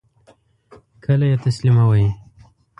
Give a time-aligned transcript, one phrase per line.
[1.03, 2.05] کله یی تسلیموئ؟